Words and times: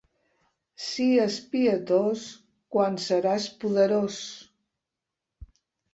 Sies 0.85 1.35
pietós 1.51 2.25
quan 2.77 2.99
seràs 3.07 3.49
poderós. 3.65 4.19